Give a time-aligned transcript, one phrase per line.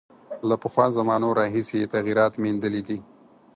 [0.49, 2.97] له پخوا زمانو راهیسې یې تغییرات میندلي دي.